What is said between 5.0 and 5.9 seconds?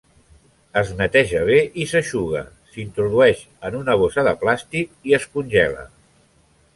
i es congela.